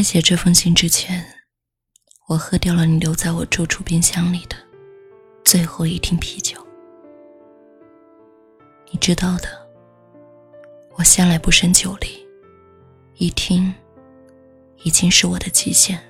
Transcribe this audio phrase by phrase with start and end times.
[0.00, 1.22] 在写这封信之前，
[2.26, 4.56] 我喝掉了你留在我住处冰箱里的
[5.44, 6.56] 最后一听啤酒。
[8.90, 9.48] 你知道的，
[10.96, 12.26] 我向来不胜酒力，
[13.16, 13.74] 一听
[14.84, 16.00] 已经是我的极限。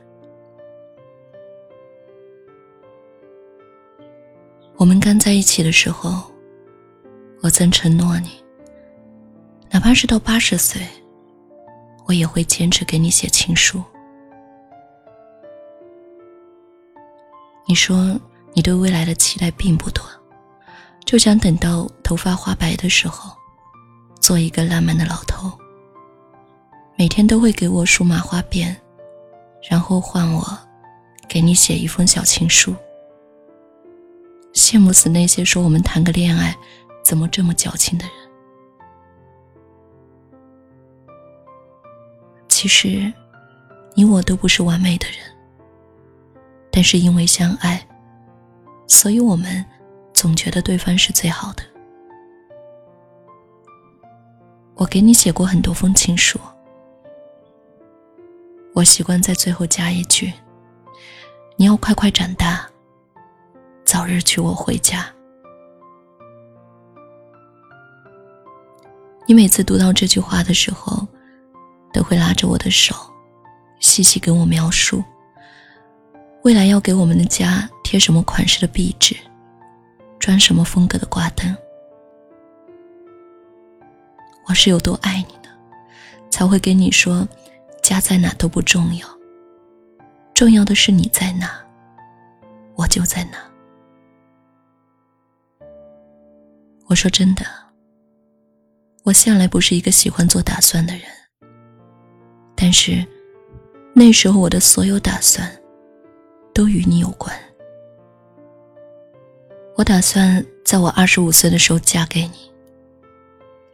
[4.76, 6.30] 我们刚在一起的时候，
[7.42, 8.40] 我曾承诺你，
[9.68, 10.80] 哪怕是到八十岁，
[12.10, 13.80] 我也会坚持给你写情书。
[17.68, 18.18] 你说
[18.52, 20.04] 你对未来的期待并不多，
[21.04, 23.32] 就想等到头发花白的时候，
[24.20, 25.56] 做一个浪漫的老头，
[26.98, 28.74] 每天都会给我梳麻花辫，
[29.70, 30.58] 然后换我
[31.28, 32.74] 给你写一封小情书。
[34.52, 36.56] 羡慕死那些说我们谈个恋爱
[37.04, 38.19] 怎么这么矫情的人。
[42.60, 43.10] 其实，
[43.94, 45.16] 你我都不是完美的人，
[46.70, 47.88] 但是因为相爱，
[48.86, 49.64] 所以我们
[50.12, 51.62] 总觉得对方是最好的。
[54.74, 56.38] 我给你写过很多封情书，
[58.74, 60.30] 我习惯在最后加一句
[61.56, 62.68] ：“你要快快长大。”
[63.86, 65.06] 早日娶我回家。
[69.26, 71.08] 你每次读到这句话的时候，
[71.92, 72.94] 都会拉着我的手，
[73.80, 75.02] 细细跟我描述
[76.42, 79.16] 未来要给我们的家贴什么款式的壁纸，
[80.18, 81.56] 装什么风格的挂灯。
[84.46, 85.50] 我是有多爱你呢，
[86.30, 87.26] 才会跟你说，
[87.82, 89.06] 家在哪都不重要，
[90.34, 91.50] 重要的是你在哪，
[92.74, 93.38] 我就在哪。
[96.86, 97.44] 我说真的，
[99.04, 101.02] 我向来不是一个喜欢做打算的人。
[102.60, 103.02] 但是，
[103.94, 105.50] 那时候我的所有打算，
[106.52, 107.34] 都与你有关。
[109.76, 112.52] 我打算在我二十五岁的时候嫁给你，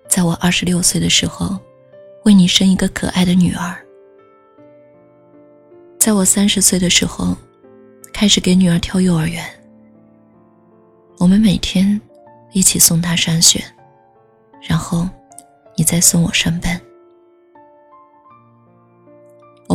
[0.09, 1.59] 在我二十六岁的时候，
[2.25, 3.77] 为你生一个可爱的女儿，
[5.99, 7.37] 在我三十岁的时候，
[8.13, 9.45] 开始给女儿挑幼儿园。
[11.19, 12.01] 我们每天。
[12.53, 13.63] 一起送她上学，
[14.67, 15.07] 然后
[15.77, 16.81] 你再送我上班。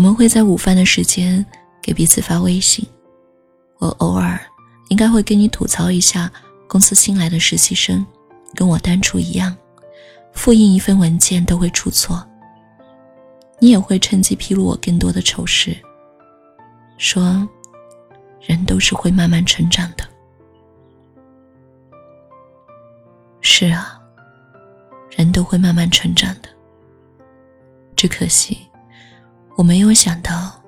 [0.02, 1.46] 我们会在午饭的时间
[1.80, 2.84] 给彼此发微信。
[3.78, 4.42] 我偶尔
[4.90, 6.28] 应该会跟你吐槽一下
[6.68, 8.04] 公司新来的实习生，
[8.56, 9.56] 跟我当初一样，
[10.34, 12.28] 复印一份文件都会出错。
[13.60, 15.78] 你也会趁机披露我更多的丑事，
[16.98, 17.48] 说
[18.42, 20.04] 人都是会慢慢成长的。
[23.42, 24.02] 是啊，
[25.16, 26.50] 人都会慢慢成长的。
[27.96, 28.68] 只可惜，
[29.62, 30.60] 我没有想到，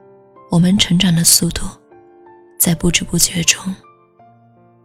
[0.51, 1.65] 我们成长的速度，
[2.59, 3.73] 在不知不觉中，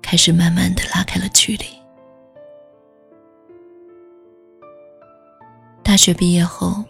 [0.01, 1.67] 开始慢慢的拉开了距离。
[5.83, 6.83] 大学毕业后，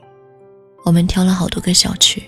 [0.84, 2.22] 我们挑了好多个小区，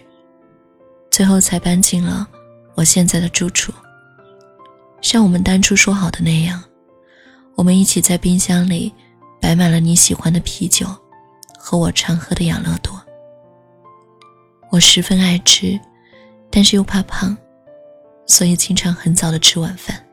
[1.09, 2.28] 最后才搬进了
[2.75, 3.72] 我现在的住处。
[5.01, 6.61] 像我们当初说好的那样。
[7.55, 8.93] 我们一起在冰箱里
[9.41, 10.84] 摆满了你喜欢的啤酒
[11.57, 13.00] 和我常喝的养乐多。
[14.71, 15.79] 我十分爱吃，
[16.51, 17.37] 但是又怕胖，
[18.27, 20.07] 所以经常很早的吃晚饭。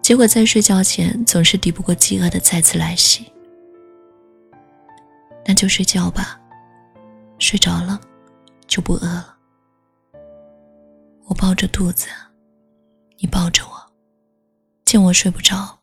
[0.00, 3.30] 结果在睡觉前总是抵不过饥饿的再次来袭。
[5.44, 6.40] 那就睡觉吧，
[7.38, 8.00] 睡着了
[8.68, 9.36] 就不饿了。
[11.26, 12.06] 我抱着肚子，
[13.18, 13.92] 你抱着我，
[14.84, 15.78] 见我睡不着。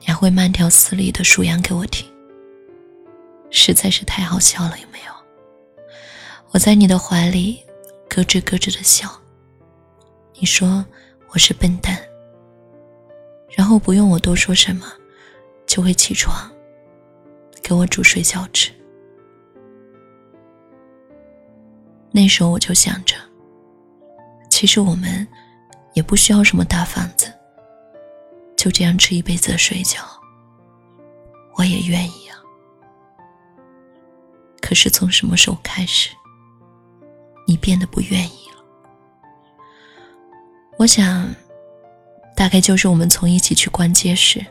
[0.00, 2.06] 你还会慢条斯理的数羊给我听，
[3.50, 5.12] 实在是太好笑了，有没有？
[6.50, 7.62] 我在你的怀里
[8.08, 9.06] 咯吱咯吱的笑，
[10.34, 10.84] 你说
[11.28, 11.98] 我是笨蛋，
[13.50, 14.86] 然后不用我多说什么，
[15.66, 16.50] 就会起床
[17.62, 18.72] 给我煮水饺吃。
[22.10, 23.14] 那时候我就想着，
[24.48, 25.28] 其实我们
[25.92, 27.30] 也不需要什么大房子。
[28.56, 30.00] 就这样吃一辈子的水饺，
[31.56, 32.40] 我也愿意啊。
[34.60, 36.10] 可是从什么时候开始，
[37.48, 38.62] 你变得不愿意了？
[40.76, 41.26] 我想，
[42.36, 44.44] 大概就是我们从一起去逛街时，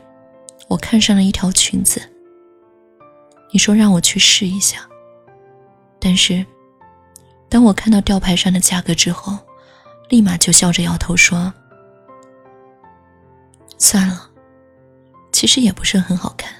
[0.66, 2.02] 我看上了一条裙子。
[3.52, 4.80] 你说让我去试一下，
[6.00, 6.44] 但是，
[7.48, 9.38] 当我看到吊牌上的价格之后，
[10.08, 11.54] 立马就笑着摇头说。
[13.78, 14.28] 算了，
[15.30, 16.52] 其实也不是很好看。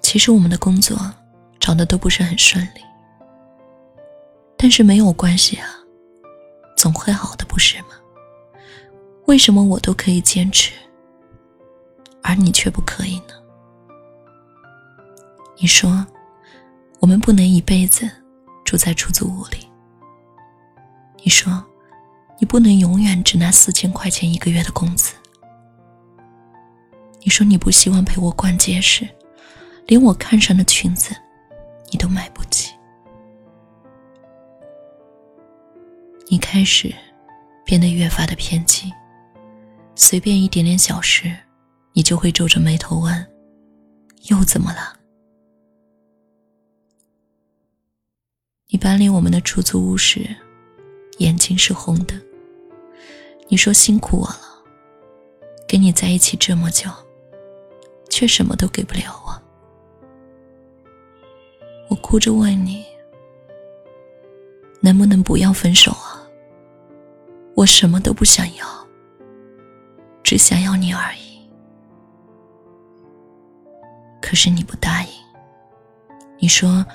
[0.00, 0.96] 其实我们的工作
[1.60, 2.80] 找少的都不是很顺利。
[4.56, 5.68] 但是没有关系啊，
[6.76, 7.90] 总会好的，不是吗？
[9.26, 10.72] 为什么我都可以坚持，
[12.22, 13.34] 而你却不可以呢？
[15.56, 16.04] 你说，
[16.98, 18.10] 我们不能一辈子
[18.64, 19.58] 住在出租屋里。
[21.22, 21.64] 你说，
[22.40, 25.14] 你不能永远只拿四千块钱一个月的工资。
[27.20, 29.08] 你说你不希望陪我逛街时，
[29.86, 31.14] 连我看上的裙子，
[31.90, 32.72] 你都买不起。
[36.28, 36.94] 你开始
[37.64, 38.92] 变得越发的偏激。
[39.96, 41.36] 随便一点点小事，
[41.92, 43.26] 你就会皱着眉头问
[44.30, 44.98] ：“又怎么了？”
[48.68, 50.24] 你搬离我们的出租屋时，
[51.18, 52.14] 眼睛是红的。
[53.48, 54.40] 你说辛苦我了，
[55.68, 56.88] 跟你在一起这么久，
[58.08, 59.39] 却什么都给不了我。
[61.90, 62.84] 我哭着问你
[64.80, 66.22] ：“能不能不要分手啊？
[67.54, 68.66] 我什么都不想要。”
[70.22, 71.40] 只想要你而已，
[74.22, 75.08] 可是你不答应。
[76.38, 76.86] 你说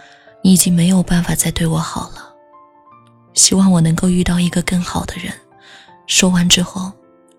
[0.41, 2.33] 你已经没有办法再对我好了，
[3.33, 5.33] 希望我能够遇到一个更好的人。
[6.07, 6.93] 说完之后，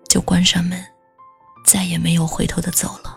[0.07, 0.79] 就关上门，
[1.65, 3.16] 再也没有回头的走了。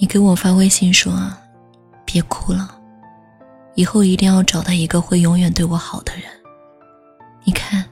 [0.00, 1.12] 你给我发微信说
[2.06, 2.74] ：“别哭了，
[3.74, 6.24] 以后一定要找到一个会永远对我好的人。”
[7.44, 7.84] 你看。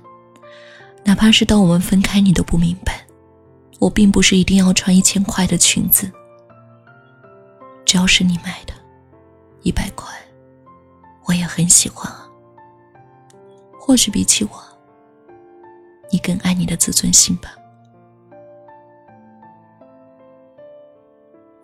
[1.04, 3.02] 哪怕是到我们分开，你都不明白，
[3.78, 6.10] 我并不是一定要穿一千块的裙子，
[7.86, 8.74] 只要是你买的，
[9.62, 10.14] 一百块，
[11.24, 12.28] 我也很喜欢啊。
[13.80, 14.62] 或许比起我，
[16.12, 17.52] 你更爱你的自尊心吧。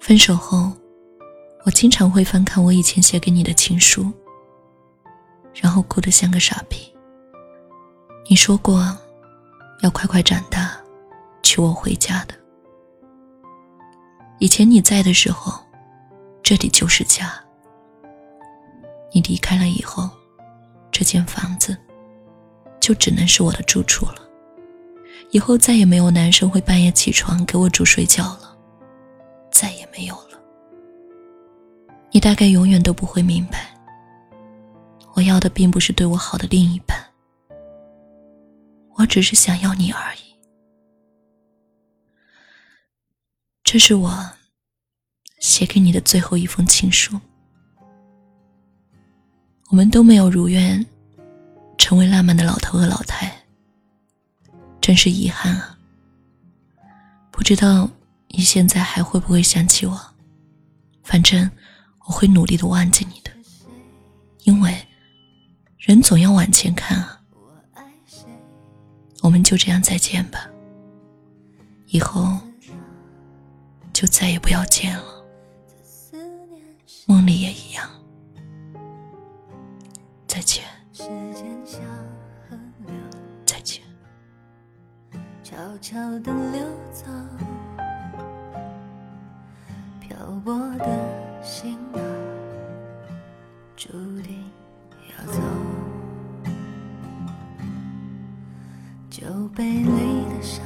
[0.06, 0.70] 分手后，
[1.64, 4.12] 我经常会翻看我以前写给你的情书，
[5.54, 6.76] 然后哭得像个傻逼。
[8.28, 8.94] 你说过。
[9.82, 10.78] 要快快长大，
[11.42, 12.34] 娶我回家的。
[14.38, 15.52] 以前你在的时候，
[16.42, 17.34] 这里就是家。
[19.12, 20.08] 你离开了以后，
[20.90, 21.76] 这间房子
[22.80, 24.16] 就只能是我的住处了。
[25.32, 28.53] 以后再也没有男生会半夜起床给我煮水饺了，
[29.96, 30.40] 没有了。
[32.10, 33.72] 你大概永远都不会明白，
[35.14, 36.98] 我要的并不是对我好的另一半。
[38.96, 40.18] 我只是想要你而已。
[43.62, 44.30] 这是我
[45.38, 47.18] 写给你的最后一封情书。
[49.70, 50.84] 我们都没有如愿
[51.78, 53.32] 成为浪漫的老头和老太，
[54.80, 55.76] 真是遗憾啊！
[57.32, 57.90] 不知道
[58.36, 59.98] 你现在还会不会想起我？
[61.04, 61.48] 反正
[62.06, 63.30] 我会努力的忘记你的，
[64.42, 64.76] 因为
[65.78, 67.20] 人总要往前看啊。
[69.22, 70.50] 我们就这样再见吧，
[71.86, 72.38] 以后
[73.92, 75.24] 就再也不要见了，
[77.06, 77.88] 梦里也一样。
[80.26, 80.64] 再见，
[83.46, 83.80] 再见。
[85.42, 87.04] 悄悄地溜走，
[90.44, 90.86] 我的
[91.42, 92.00] 心啊，
[93.76, 93.88] 注
[94.20, 94.44] 定
[95.10, 95.40] 要走。
[99.08, 99.22] 酒
[99.54, 100.64] 杯里的伤，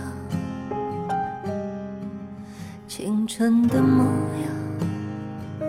[2.87, 4.05] 青春的模
[4.41, 5.69] 样，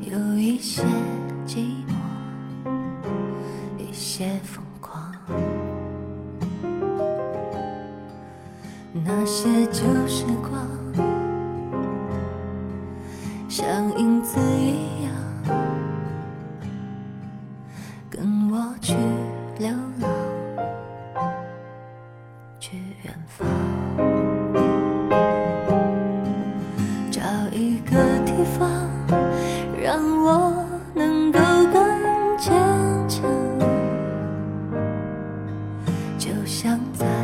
[0.00, 0.82] 有一些
[1.46, 2.70] 寂寞，
[3.78, 5.10] 一些疯狂。
[8.92, 10.26] 那些旧时
[36.20, 37.19] 就像在